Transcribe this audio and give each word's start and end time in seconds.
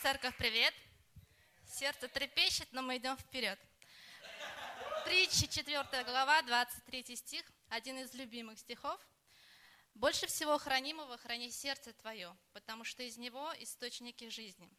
Церковь, 0.00 0.36
привет! 0.36 0.72
Сердце 1.66 2.06
трепещет, 2.06 2.68
но 2.70 2.82
мы 2.82 2.98
идем 2.98 3.16
вперед. 3.16 3.58
Притча, 5.04 5.48
4 5.48 6.04
глава, 6.04 6.40
23 6.42 7.16
стих, 7.16 7.44
один 7.68 7.98
из 7.98 8.14
любимых 8.14 8.60
стихов. 8.60 9.00
«Больше 9.94 10.28
всего 10.28 10.56
хранимого 10.56 11.18
храни 11.18 11.50
сердце 11.50 11.92
твое, 11.94 12.36
потому 12.52 12.84
что 12.84 13.02
из 13.02 13.16
него 13.16 13.52
источники 13.58 14.28
жизни». 14.28 14.70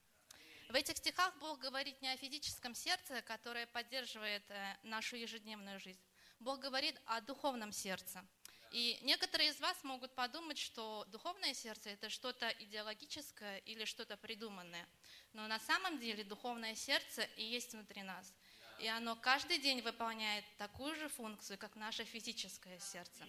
В 0.69 0.75
этих 0.75 0.95
стихах 0.95 1.35
Бог 1.39 1.59
говорит 1.59 2.01
не 2.01 2.07
о 2.07 2.15
физическом 2.15 2.73
сердце, 2.73 3.21
которое 3.23 3.67
поддерживает 3.67 4.49
э, 4.49 4.77
нашу 4.83 5.17
ежедневную 5.17 5.81
жизнь. 5.81 6.01
Бог 6.39 6.59
говорит 6.59 6.97
о 7.05 7.19
духовном 7.19 7.73
сердце– 7.73 8.25
и 8.71 8.99
некоторые 9.01 9.49
из 9.49 9.59
вас 9.59 9.83
могут 9.83 10.13
подумать, 10.13 10.57
что 10.59 11.05
духовное 11.11 11.53
сердце– 11.53 11.89
это 11.91 12.09
что-то 12.09 12.47
идеологическое 12.59 13.57
или 13.59 13.83
что-то 13.85 14.15
придуманное. 14.15 14.87
Но 15.33 15.47
на 15.47 15.59
самом 15.59 15.99
деле 15.99 16.23
духовное 16.23 16.75
сердце 16.75 17.23
и 17.35 17.43
есть 17.43 17.73
внутри 17.73 18.03
нас. 18.03 18.31
И 18.79 18.87
оно 18.87 19.15
каждый 19.15 19.57
день 19.57 19.81
выполняет 19.81 20.45
такую 20.57 20.95
же 20.95 21.09
функцию, 21.09 21.57
как 21.57 21.75
наше 21.75 22.05
физическое 22.05 22.79
сердце. 22.79 23.27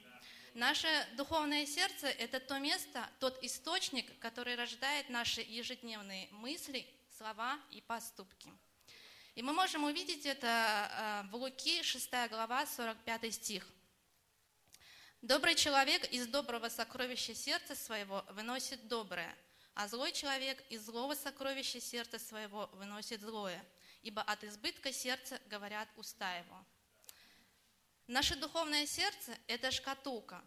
Наше 0.53 0.89
духовное 1.17 1.65
сердце– 1.65 2.09
это 2.19 2.39
то 2.39 2.59
место, 2.59 3.09
тот 3.19 3.43
источник, 3.43 4.19
который 4.19 4.57
рождает 4.57 5.09
наши 5.09 5.41
ежедневные 5.41 6.29
мысли, 6.33 6.87
слова 7.17 7.59
и 7.71 7.81
поступки. 7.81 8.53
И 9.37 9.43
мы 9.43 9.53
можем 9.55 9.85
увидеть 9.85 10.27
это 10.27 11.25
э, 11.25 11.31
в 11.31 11.37
Луки, 11.37 11.83
6 11.83 12.11
глава, 12.29 12.67
45 12.67 13.33
стих– 13.35 13.67
Добрый 15.23 15.55
человек 15.55 16.11
из 16.11 16.27
доброго 16.29 16.71
сокровища 16.71 17.35
сердца 17.35 17.75
своего 17.75 18.25
выносит 18.31 18.89
доброе, 18.89 19.37
а 19.75 19.87
злой 19.87 20.13
человек 20.13 20.65
из 20.71 20.87
злого 20.87 21.15
сокровища 21.15 21.79
сердца 21.79 22.19
своего 22.19 22.71
выносит 22.73 23.21
злое, 23.21 23.63
ибо 24.01 24.23
от 24.23 24.43
избытка 24.45 24.95
сердца 24.95 25.39
говорят 25.45 25.91
уста 25.97 26.39
его. 26.39 26.65
Наше 28.07 28.35
духовное 28.35 28.87
сердце– 28.87 29.37
это 29.47 29.71
шкатулка, 29.71 30.43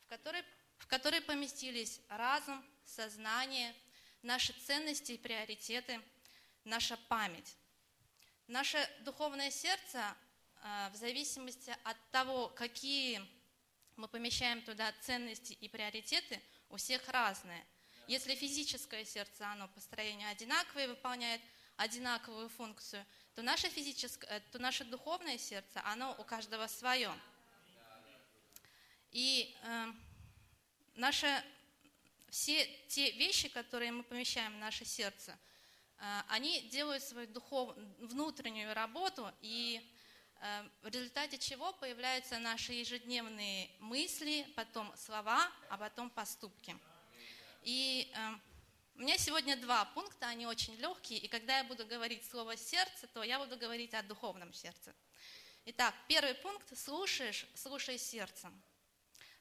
в 0.00 0.06
которой, 0.08 0.44
в 0.76 0.86
которой 0.86 1.22
поместились 1.22 1.98
разум, 2.10 2.62
сознание, 2.84 3.74
наши 4.20 4.52
ценности 4.52 5.12
и 5.12 5.18
приоритеты, 5.18 5.98
наша 6.64 6.98
память. 7.08 7.56
Наше 8.48 8.86
духовное 9.00 9.50
сердце 9.50 10.14
в 10.62 10.92
зависимости 10.94 11.76
от 11.82 11.96
того, 12.10 12.48
какие 12.48 13.20
мы 13.96 14.06
помещаем 14.08 14.62
туда 14.62 14.92
ценности 15.00 15.54
и 15.54 15.68
приоритеты, 15.68 16.40
у 16.68 16.76
всех 16.76 17.06
разные. 17.08 17.64
Если 18.06 18.34
физическое 18.34 19.04
сердце, 19.04 19.46
оно 19.46 19.68
по 19.68 19.80
строению 19.80 20.28
одинаковое, 20.30 20.88
выполняет 20.88 21.40
одинаковую 21.76 22.48
функцию, 22.48 23.04
то 23.34 23.42
наше, 23.42 23.68
физическое, 23.68 24.40
то 24.52 24.58
наше 24.58 24.84
духовное 24.84 25.38
сердце, 25.38 25.82
оно 25.84 26.14
у 26.18 26.24
каждого 26.24 26.66
свое. 26.68 27.12
И 29.10 29.54
э, 29.62 29.92
наши, 30.94 31.44
все 32.30 32.64
те 32.88 33.10
вещи, 33.12 33.48
которые 33.48 33.92
мы 33.92 34.02
помещаем 34.04 34.54
в 34.54 34.58
наше 34.58 34.84
сердце, 34.84 35.36
э, 35.98 36.22
они 36.28 36.62
делают 36.68 37.02
свою 37.02 37.26
духов, 37.26 37.76
внутреннюю 37.98 38.74
работу 38.74 39.30
и 39.40 39.80
Эм, 39.80 39.91
в 40.82 40.88
результате 40.88 41.38
чего 41.38 41.72
появляются 41.74 42.38
наши 42.38 42.72
ежедневные 42.72 43.70
мысли, 43.78 44.44
потом 44.56 44.92
слова, 44.96 45.48
а 45.68 45.78
потом 45.78 46.10
поступки. 46.10 46.76
И 47.62 48.10
э, 48.12 48.30
у 48.96 49.02
меня 49.02 49.16
сегодня 49.18 49.56
два 49.56 49.84
пункта, 49.84 50.26
они 50.26 50.46
очень 50.46 50.74
легкие, 50.76 51.20
и 51.20 51.28
когда 51.28 51.58
я 51.58 51.64
буду 51.64 51.86
говорить 51.86 52.28
слово 52.28 52.56
«сердце», 52.56 53.06
то 53.06 53.22
я 53.22 53.38
буду 53.38 53.56
говорить 53.56 53.94
о 53.94 54.02
духовном 54.02 54.52
сердце. 54.52 54.92
Итак, 55.66 55.94
первый 56.08 56.34
пункт– 56.34 56.76
слушаешь, 56.78 57.46
слушай 57.54 57.96
сердцем. 57.96 58.60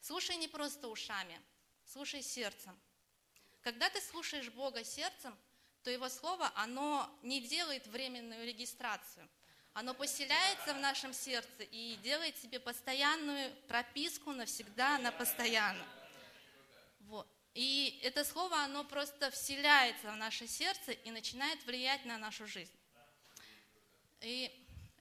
Слушай 0.01 0.35
не 0.35 0.47
просто 0.47 0.87
ушами, 0.87 1.41
слушай 1.83 2.21
сердцем. 2.21 2.79
Когда 3.61 3.89
ты 3.89 3.99
слушаешь 4.01 4.49
Бога 4.49 4.83
сердцем, 4.83 5.35
то 5.81 5.89
Его 5.89 6.09
Слово, 6.09 6.51
оно 6.55 7.09
не 7.23 7.41
делает 7.41 7.87
временную 7.87 8.45
регистрацию– 8.45 9.27
оно 9.73 9.93
поселяется 9.93 10.73
в 10.73 10.79
нашем 10.79 11.13
сердце 11.13 11.63
и 11.71 11.95
делает 11.97 12.37
себе 12.37 12.59
постоянную 12.59 13.53
прописку 13.67 14.31
навсегда, 14.31 14.97
на 14.97 15.11
постоянно. 15.11 15.85
Вот. 17.01 17.27
И 17.53 17.99
это 18.03 18.23
слово, 18.23 18.63
оно 18.63 18.83
просто 18.83 19.31
вселяется 19.31 20.11
в 20.11 20.15
наше 20.17 20.47
сердце 20.47 20.91
и 20.91 21.11
начинает 21.11 21.63
влиять 21.65 22.05
на 22.05 22.17
нашу 22.17 22.47
жизнь. 22.47 22.71
И 24.21 24.51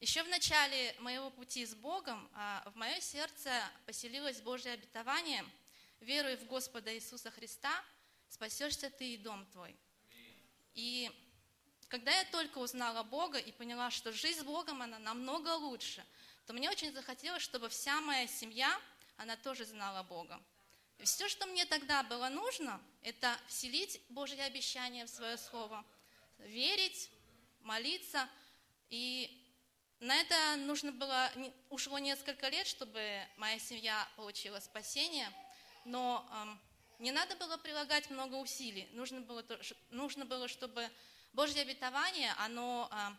еще 0.01 0.23
в 0.23 0.29
начале 0.29 0.95
моего 1.01 1.31
пути 1.31 1.67
с 1.67 1.75
Богом 1.75 2.29
а, 2.35 2.63
в 2.73 2.77
мое 2.77 3.01
сердце 3.01 3.51
поселилось 3.87 4.41
Божье 4.41 4.73
обетование, 4.73 5.45
веруй 6.01 6.37
в 6.37 6.47
Господа 6.47 6.95
Иисуса 6.95 7.31
Христа, 7.31 7.71
спасешься 8.29 8.89
ты 8.89 9.15
и 9.15 9.19
дом 9.19 9.45
твой. 9.53 9.77
И 10.75 11.11
когда 11.91 12.17
я 12.17 12.25
только 12.27 12.59
узнала 12.59 13.03
Бога 13.03 13.39
и 13.39 13.51
поняла, 13.51 13.91
что 13.91 14.13
жизнь 14.13 14.41
с 14.41 14.45
Богом, 14.45 14.81
она 14.81 15.01
намного 15.01 15.57
лучше, 15.57 16.07
то 16.47 16.53
мне 16.53 16.71
очень 16.71 16.93
захотелось, 16.93 17.43
чтобы 17.43 17.69
вся 17.69 18.01
моя 18.01 18.29
семья, 18.29 18.81
она 19.17 19.37
тоже 19.37 19.65
знала 19.65 20.05
Бога. 20.05 20.41
И 20.99 21.05
все, 21.05 21.29
что 21.29 21.47
мне 21.47 21.65
тогда 21.65 22.05
было 22.05 22.29
нужно, 22.29 22.81
это 23.03 23.37
вселить 23.49 24.01
Божье 24.09 24.45
обещание 24.45 25.05
в 25.05 25.11
свое 25.11 25.37
слово, 25.37 25.85
верить, 26.39 27.11
молиться. 27.63 28.29
И 28.89 29.29
на 29.99 30.15
это 30.15 30.57
нужно 30.59 30.93
было, 30.93 31.31
ушло 31.71 31.99
несколько 31.99 32.49
лет, 32.51 32.69
чтобы 32.69 33.27
моя 33.37 33.59
семья 33.59 34.09
получила 34.15 34.61
спасение, 34.61 35.29
но 35.85 36.25
эм, 36.33 36.61
не 37.01 37.11
надо 37.11 37.35
было 37.35 37.57
прилагать 37.57 38.11
много 38.11 38.37
усилий. 38.37 38.89
Нужно 38.93 39.23
было, 39.23 39.45
нужно 39.91 40.25
было 40.25 40.47
чтобы 40.47 40.89
Божье 41.33 41.63
обетование, 41.63 42.33
оно 42.39 42.89
а, 42.91 43.17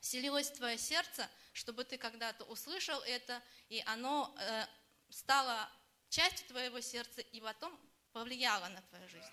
вселилось 0.00 0.50
в 0.50 0.56
твое 0.56 0.76
сердце, 0.76 1.28
чтобы 1.52 1.84
ты 1.84 1.96
когда-то 1.96 2.44
услышал 2.44 3.00
это, 3.00 3.42
и 3.68 3.82
оно 3.86 4.34
э, 4.38 4.66
стало 5.08 5.70
частью 6.08 6.46
твоего 6.48 6.80
сердца, 6.80 7.20
и 7.20 7.40
потом 7.40 7.78
повлияло 8.12 8.68
на 8.68 8.82
твою 8.82 9.08
жизнь. 9.08 9.32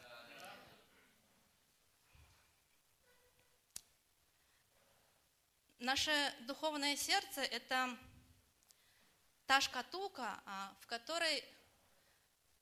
Наше 5.79 6.33
духовное 6.41 6.95
сердце– 6.95 7.41
это 7.43 7.95
та 9.45 9.61
шкатулка, 9.61 10.41
а, 10.45 10.75
в 10.81 10.87
которой 10.87 11.43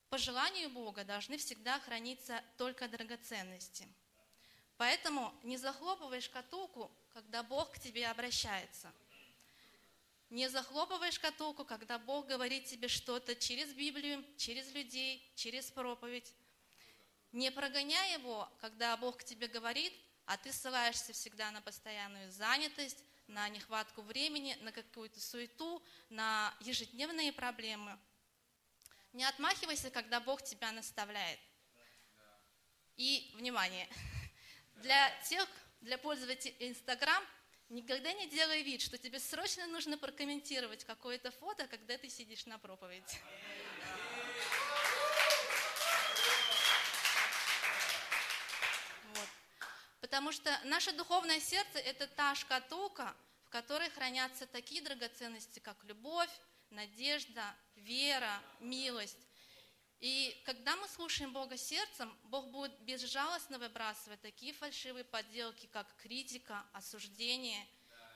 по 0.10 0.18
желанию 0.18 0.70
Бога 0.70 1.04
должны 1.04 1.38
всегда 1.38 1.80
храниться 1.80 2.44
только 2.58 2.88
драгоценности– 2.88 3.88
Поэтому 4.78 5.34
не 5.44 5.58
захлопывай 5.58 6.22
шкатулку, 6.22 6.92
когда 7.14 7.44
Бог 7.44 7.72
к 7.72 7.80
тебе 7.80 8.08
обращается. 8.08 8.92
Не 10.30 10.50
захлопывай 10.50 11.12
шкатулку, 11.12 11.64
когда 11.64 11.98
Бог 11.98 12.28
говорит 12.28 12.66
тебе 12.66 12.88
что-то 12.88 13.36
через 13.36 13.74
Библию, 13.74 14.26
через 14.38 14.74
людей, 14.74 15.32
через 15.36 15.72
проповедь. 15.72 16.34
Не 17.32 17.52
прогоняй 17.52 18.14
его, 18.14 18.50
когда 18.60 18.98
Бог 18.98 19.18
к 19.18 19.24
тебе 19.24 19.48
говорит, 19.48 19.94
а 20.26 20.38
ты 20.38 20.52
ссылаешься 20.52 21.14
всегда 21.14 21.52
на 21.52 21.62
постоянную 21.62 22.32
занятость, 22.32 23.04
на 23.28 23.48
нехватку 23.50 24.02
времени, 24.02 24.58
на 24.62 24.72
какую-то 24.72 25.20
суету, 25.20 25.84
на 26.10 26.54
ежедневные 26.62 27.32
проблемы. 27.32 27.98
Не 29.14 29.24
отмахивайся, 29.24 29.90
когда 29.90 30.20
Бог 30.20 30.42
тебя 30.42 30.72
наставляет. 30.72 31.40
И, 32.98 33.32
внимание, 33.36 33.88
для 34.76 35.10
тех, 35.30 35.48
для 35.82 35.98
пользователей 35.98 36.56
Инстаграм, 36.60 37.24
никогда 37.70 38.14
не 38.14 38.28
делай 38.28 38.64
вид, 38.64 38.82
что 38.82 38.98
тебе 38.98 39.20
срочно 39.20 39.68
нужно 39.68 39.98
прокомментировать 39.98 40.84
какое-то 40.84 41.32
фото, 41.32 41.68
когда 41.68 41.98
ты 41.98 42.10
сидишь 42.10 42.46
на 42.46 42.58
проповеди. 42.58 43.20
Вот. 49.14 49.30
Потому 50.02 50.32
что 50.32 50.60
наше 50.66 50.92
духовное 50.92 51.40
сердце– 51.40 51.80
это 51.86 52.08
та 52.08 52.36
шкатулка, 52.36 53.16
в 53.46 53.50
которой 53.50 53.90
хранятся 53.90 54.46
такие 54.46 54.82
драгоценности, 54.82 55.60
как 55.60 55.84
любовь, 55.86 56.30
надежда, 56.70 57.56
вера, 57.76 58.42
милость. 58.60 59.28
И 60.02 60.42
когда 60.46 60.76
мы 60.76 60.88
слушаем 60.88 61.32
Бога 61.32 61.58
сердцем, 61.58 62.16
Бог 62.26 62.48
будет 62.50 62.78
безжалостно 62.82 63.58
выбрасывать 63.58 64.22
такие 64.22 64.54
фальшивые 64.54 65.04
подделки, 65.04 65.68
как 65.68 65.88
критика, 65.98 66.66
осуждение, 66.74 67.66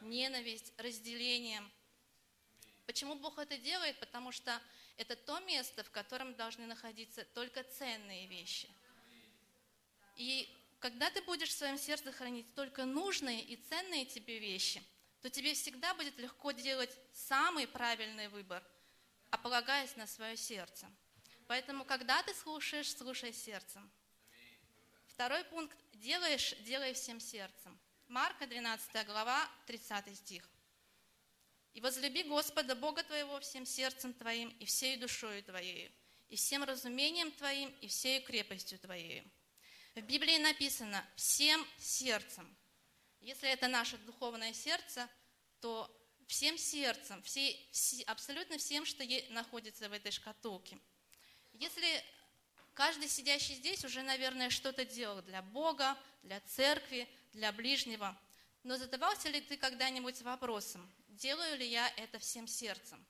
ненависть, 0.02 0.74
разделение. 0.78 1.64
Почему 2.86 3.16
Бог 3.16 3.38
это 3.38 3.58
делает? 3.58 4.00
Потому 4.00 4.32
что 4.32 4.62
это 4.98 5.16
то 5.16 5.40
место, 5.40 5.84
в 5.84 5.92
котором 5.92 6.36
должны 6.36 6.66
находиться 6.68 7.24
только 7.34 7.64
ценные 7.64 8.28
вещи. 8.28 8.70
И 10.16 10.54
когда 10.80 11.10
ты 11.10 11.22
будешь 11.22 11.50
в 11.50 11.58
своем 11.58 11.78
сердце 11.78 12.12
хранить 12.12 12.54
только 12.56 12.86
нужные 12.86 13.42
и 13.42 13.56
ценные 13.56 14.06
тебе 14.06 14.40
вещи, 14.40 14.84
то 15.22 15.30
тебе 15.30 15.54
всегда 15.54 15.94
будет 15.94 16.18
легко 16.18 16.52
делать 16.52 16.96
самый 17.14 17.68
правильный 17.68 18.28
выбор, 18.28 18.64
полагаясь 19.44 19.96
на 19.96 20.08
свое 20.08 20.36
сердце. 20.38 20.88
Поэтому, 21.50 21.84
когда 21.84 22.22
ты 22.22 22.32
слушаешь, 22.36 22.96
слушай 22.96 23.34
сердцем. 23.34 23.90
Второй 25.08 25.44
пункт. 25.46 25.76
Делаешь, 25.94 26.54
делай 26.60 26.94
всем 26.94 27.20
сердцем. 27.20 27.76
Марка 28.08 28.46
12 28.46 29.08
глава, 29.08 29.50
30 29.66 30.16
стих. 30.16 30.48
«И 31.74 31.82
возлюби 31.82 32.22
Господа 32.22 32.76
Бога 32.76 33.02
твоего 33.02 33.40
всем 33.40 33.66
сердцем 33.66 34.14
твоим 34.14 34.50
и 34.60 34.66
всей 34.66 34.98
душою 34.98 35.42
твоей, 35.44 35.92
и 36.28 36.36
всем 36.36 36.64
разумением 36.64 37.32
твоим 37.32 37.74
и 37.82 37.88
всей 37.88 38.22
крепостью 38.22 38.78
твоей». 38.78 39.24
В 39.96 40.02
Библии 40.02 40.38
написано 40.38 41.04
«всем 41.16 41.66
сердцем». 41.80 42.56
Если 43.22 43.50
это 43.50 43.68
наше 43.68 43.98
духовное 43.98 44.54
сердце, 44.54 45.10
то 45.62 45.90
всем 46.28 46.60
сердцем, 46.60 47.24
всей, 47.24 47.68
все, 47.72 48.04
абсолютно 48.04 48.60
всем, 48.60 48.86
что 48.86 49.04
находится 49.30 49.90
в 49.90 49.94
этой 49.94 50.12
шкатулке. 50.12 50.78
Если 51.54 52.04
каждый 52.74 53.08
сидящий 53.08 53.56
здесь 53.56 53.84
уже, 53.84 54.02
наверное, 54.02 54.50
что-то 54.50 54.86
делал 54.86 55.22
для 55.22 55.42
Бога, 55.42 55.98
для 56.24 56.40
церкви, 56.42 57.08
для 57.34 57.52
ближнего, 57.52 58.18
но 58.64 58.78
задавался 58.78 59.30
ли 59.30 59.42
ты 59.42 59.58
когда-нибудь 59.58 60.22
вопросом, 60.22 60.90
делаю 61.10 61.58
ли 61.58 61.68
я 61.68 61.88
это 61.98 62.20
всем 62.20 62.48
сердцем? 62.48 63.06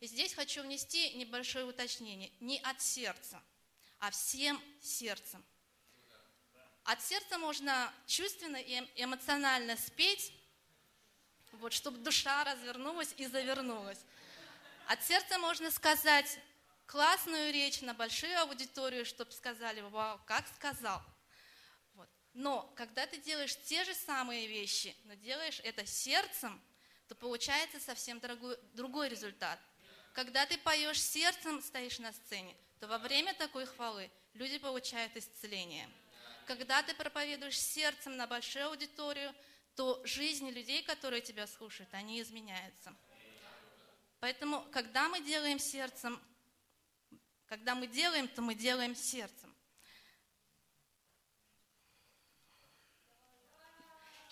И 0.00 0.06
здесь 0.06 0.34
хочу 0.34 0.62
внести 0.62 1.14
небольшое 1.14 1.64
уточнение. 1.64 2.30
Не 2.40 2.58
от 2.60 2.82
сердца, 2.82 3.42
а 3.98 4.10
всем 4.10 4.62
сердцем. 4.80 5.44
От 6.84 7.02
сердца 7.02 7.38
можно 7.38 7.92
чувственно 8.06 8.56
и 8.56 8.86
эмоционально 8.94 9.76
спеть, 9.76 10.32
вот, 11.52 11.72
чтобы 11.72 11.98
душа 11.98 12.44
развернулась 12.44 13.12
и 13.16 13.26
завернулась. 13.26 13.98
От 14.86 15.02
сердца 15.02 15.38
можно 15.38 15.70
сказать 15.70 16.38
классную 16.86 17.52
речь 17.52 17.80
на 17.80 17.94
большую 17.94 18.38
аудиторию, 18.40 19.04
чтобы 19.04 19.32
сказали, 19.32 19.80
вау, 19.80 20.20
как 20.26 20.46
сказал. 20.54 21.02
Вот. 21.94 22.08
Но 22.32 22.72
когда 22.76 23.06
ты 23.06 23.18
делаешь 23.18 23.56
те 23.64 23.84
же 23.84 23.94
самые 23.94 24.46
вещи, 24.46 24.96
но 25.04 25.14
делаешь 25.14 25.60
это 25.64 25.84
сердцем, 25.84 26.60
то 27.08 27.14
получается 27.14 27.80
совсем 27.80 28.20
другой, 28.20 28.56
другой 28.72 29.08
результат. 29.08 29.60
Когда 30.12 30.46
ты 30.46 30.56
поешь 30.58 31.02
сердцем, 31.02 31.62
стоишь 31.62 31.98
на 31.98 32.12
сцене, 32.12 32.56
то 32.80 32.88
во 32.88 32.98
время 32.98 33.34
такой 33.34 33.66
хвалы 33.66 34.10
люди 34.34 34.58
получают 34.58 35.16
исцеление. 35.16 35.88
Когда 36.46 36.82
ты 36.82 36.94
проповедуешь 36.94 37.60
сердцем 37.60 38.16
на 38.16 38.26
большую 38.26 38.66
аудиторию, 38.68 39.34
то 39.74 40.00
жизни 40.04 40.50
людей, 40.50 40.82
которые 40.82 41.20
тебя 41.20 41.46
слушают, 41.46 41.92
они 41.92 42.22
изменяются. 42.22 42.94
Поэтому, 44.20 44.66
когда 44.72 45.08
мы 45.08 45.20
делаем 45.20 45.58
сердцем, 45.58 46.20
когда 47.48 47.74
мы 47.74 47.86
делаем, 47.86 48.28
то 48.28 48.42
мы 48.42 48.54
делаем 48.54 48.94
сердцем. 48.94 49.54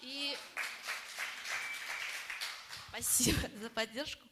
И 0.03 0.37
спасибо 2.89 3.49
за 3.61 3.71
поддержку. 3.71 4.23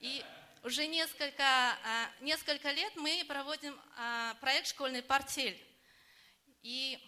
И 0.00 0.24
уже 0.62 0.86
несколько, 0.86 1.42
а, 1.44 2.10
несколько 2.20 2.70
лет 2.72 2.94
мы 2.96 3.24
проводим 3.26 3.78
а, 3.96 4.34
проект 4.34 4.68
«Школьный 4.68 5.02
портфель». 5.02 5.58
И 6.62 6.98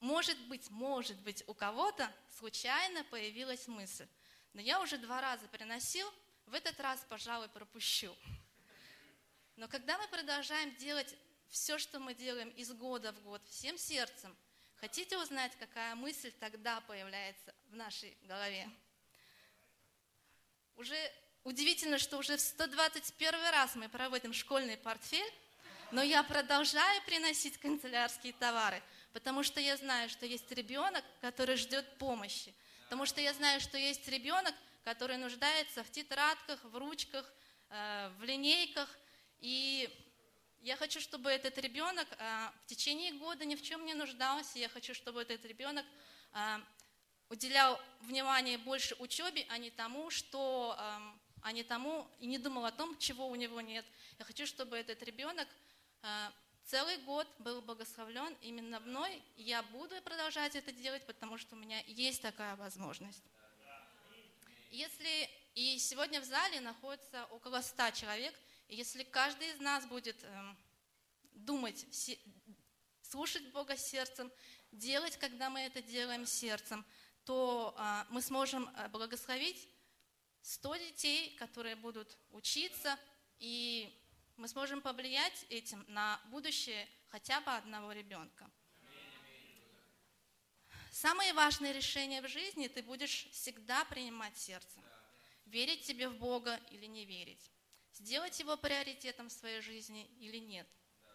может 0.00 0.38
быть, 0.46 0.70
может 0.70 1.18
быть, 1.20 1.42
у 1.46 1.54
кого-то 1.54 2.10
случайно 2.38 3.04
появилась 3.04 3.66
мысль. 3.66 4.06
Но 4.52 4.60
я 4.60 4.80
уже 4.80 4.98
два 4.98 5.20
раза 5.20 5.46
приносил, 5.48 6.10
в 6.46 6.54
этот 6.54 6.78
раз, 6.80 7.04
пожалуй, 7.08 7.48
пропущу. 7.48 8.14
Но 9.60 9.68
когда 9.68 9.98
мы 9.98 10.08
продолжаем 10.08 10.74
делать 10.76 11.14
все, 11.50 11.76
что 11.76 12.00
мы 12.00 12.14
делаем 12.14 12.48
из 12.56 12.72
года 12.72 13.12
в 13.12 13.22
год, 13.22 13.42
всем 13.46 13.76
сердцем, 13.76 14.34
хотите 14.76 15.18
узнать, 15.18 15.52
какая 15.58 15.94
мысль 15.94 16.32
тогда 16.40 16.80
появляется 16.80 17.54
в 17.68 17.76
нашей 17.76 18.16
голове? 18.22 18.70
Уже 20.76 20.96
удивительно, 21.44 21.98
что 21.98 22.16
уже 22.16 22.38
в 22.38 22.40
121 22.40 23.34
раз 23.50 23.74
мы 23.74 23.90
проводим 23.90 24.32
школьный 24.32 24.78
портфель, 24.78 25.30
но 25.90 26.02
я 26.02 26.22
продолжаю 26.22 27.02
приносить 27.02 27.58
канцелярские 27.58 28.32
товары, 28.32 28.82
потому 29.12 29.42
что 29.42 29.60
я 29.60 29.76
знаю, 29.76 30.08
что 30.08 30.24
есть 30.24 30.50
ребенок, 30.52 31.04
который 31.20 31.56
ждет 31.56 31.98
помощи, 31.98 32.54
потому 32.84 33.04
что 33.04 33.20
я 33.20 33.34
знаю, 33.34 33.60
что 33.60 33.76
есть 33.76 34.08
ребенок, 34.08 34.54
который 34.84 35.18
нуждается 35.18 35.84
в 35.84 35.90
тетрадках, 35.90 36.64
в 36.64 36.74
ручках, 36.78 37.30
э, 37.68 38.10
в 38.18 38.24
линейках, 38.24 38.88
и 39.40 39.88
я 40.60 40.76
хочу, 40.76 41.00
чтобы 41.00 41.30
этот 41.30 41.56
ребенок 41.58 42.06
а, 42.18 42.52
в 42.62 42.66
течение 42.66 43.12
года 43.12 43.44
ни 43.44 43.54
в 43.54 43.62
чем 43.62 43.84
не 43.86 43.94
нуждался. 43.94 44.58
Я 44.58 44.68
хочу, 44.68 44.94
чтобы 44.94 45.22
этот 45.22 45.44
ребенок 45.46 45.86
а, 46.32 46.60
уделял 47.30 47.80
внимание 48.02 48.58
больше 48.58 48.94
учебе, 48.98 49.46
а 49.48 49.56
не 49.56 49.70
тому, 49.70 50.10
что, 50.10 50.76
а 51.42 51.52
не 51.52 51.62
тому 51.62 52.06
и 52.18 52.26
не 52.26 52.38
думал 52.38 52.64
о 52.64 52.72
том, 52.72 52.98
чего 52.98 53.28
у 53.28 53.36
него 53.36 53.60
нет. 53.60 53.86
Я 54.18 54.24
хочу, 54.24 54.46
чтобы 54.46 54.76
этот 54.76 55.00
ребенок 55.04 55.48
целый 56.64 56.98
год 56.98 57.28
был 57.38 57.62
благословлен 57.62 58.36
именно 58.42 58.80
мной. 58.80 59.22
Я 59.36 59.62
буду 59.62 59.94
продолжать 60.02 60.56
это 60.56 60.72
делать, 60.72 61.06
потому 61.06 61.38
что 61.38 61.54
у 61.54 61.58
меня 61.58 61.80
есть 61.86 62.20
такая 62.20 62.56
возможность. 62.56 63.22
Если 64.72 65.30
и 65.54 65.78
сегодня 65.78 66.20
в 66.20 66.24
зале 66.24 66.60
находится 66.60 67.26
около 67.26 67.62
ста 67.62 67.92
человек– 67.92 68.34
и 68.44 68.49
если 68.70 69.02
каждый 69.02 69.48
из 69.48 69.60
нас 69.60 69.84
будет 69.86 70.22
эм, 70.22 70.56
думать, 71.32 71.84
слушать 73.02 73.44
Бога 73.50 73.76
сердцем, 73.76 74.30
делать, 74.70 75.16
когда 75.16 75.50
мы 75.50 75.60
это 75.60 75.82
делаем 75.82 76.24
сердцем, 76.24 76.84
то 77.24 77.74
а, 77.76 78.06
мы 78.10 78.22
сможем 78.22 78.68
э, 78.68 78.88
благословить 78.88 79.68
100 80.42 80.76
детей, 80.76 81.36
которые 81.36 81.74
будут 81.74 82.16
учиться, 82.30 82.98
и 83.40 83.92
мы 84.36 84.46
сможем 84.46 84.80
повлиять 84.80 85.44
этим 85.48 85.84
на 85.88 86.20
будущее 86.26 86.88
хотя 87.08 87.40
бы 87.40 87.50
одного 87.50 87.92
ребенка. 87.92 88.48
Самые 90.92 91.32
важные 91.32 91.72
решения 91.72 92.22
в 92.22 92.28
жизни 92.28 92.68
ты 92.68 92.82
будешь 92.82 93.28
всегда 93.32 93.84
принимать 93.86 94.36
сердцем. 94.38 94.82
Верить 95.46 95.82
тебе 95.82 96.08
в 96.08 96.16
Бога 96.18 96.60
или 96.70 96.86
не 96.86 97.04
верить 97.04 97.50
сделать 98.00 98.38
его 98.40 98.56
приоритетом 98.56 99.28
в 99.28 99.32
своей 99.32 99.60
жизни 99.60 100.06
или 100.18 100.38
нет. 100.38 100.66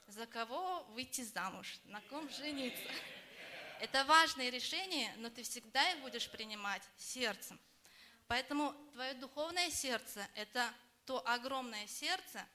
За 0.07 0.27
кого 0.27 0.83
выйти 0.89 1.21
замуж, 1.21 1.79
на 1.85 1.99
ком 2.01 2.29
жениться. 2.29 2.91
Это 3.79 4.05
важные 4.05 4.51
решения, 4.51 5.13
но 5.17 5.29
ты 5.29 5.43
всегда 5.43 5.91
их 5.91 5.99
будешь 6.01 6.29
принимать 6.29 6.83
сердцем. 6.95 7.59
Поэтому 8.27 8.73
твое 8.93 9.13
духовное 9.15 9.69
сердце– 9.71 10.27
это 10.35 10.71
то 11.05 11.27
огромное 11.27 11.85
сердце, 11.87 12.45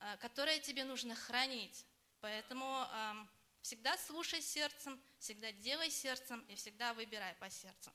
э, 0.00 0.16
которое 0.18 0.58
тебе 0.58 0.84
нужно 0.84 1.14
хранить. 1.14 1.86
Поэтому 2.20 2.86
эм, 2.92 3.30
всегда 3.62 3.96
слушай 3.98 4.42
сердцем, 4.42 5.00
всегда 5.18 5.52
делай 5.52 5.90
сердцем 5.90 6.44
и 6.48 6.54
всегда 6.54 6.92
выбирай 6.94 7.34
по 7.34 7.48
сердцу. 7.48 7.90